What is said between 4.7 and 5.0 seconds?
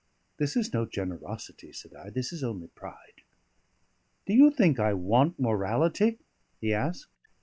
I